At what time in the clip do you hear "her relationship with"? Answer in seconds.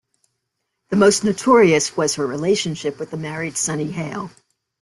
2.15-3.11